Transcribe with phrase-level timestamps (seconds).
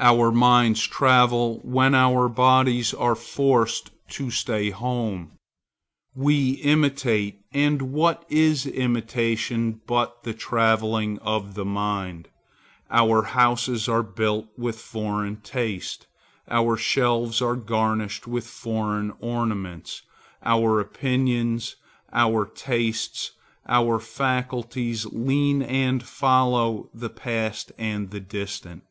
[0.00, 5.32] Our minds travel when our bodies are forced to stay at home.
[6.14, 12.28] We imitate; and what is imitation but the travelling of the mind?
[12.90, 16.06] Our houses are built with foreign taste;
[16.48, 20.00] our shelves are garnished with foreign ornaments;
[20.42, 21.76] our opinions,
[22.14, 23.32] our tastes,
[23.68, 28.82] our faculties, lean, and follow the Past and the Distant.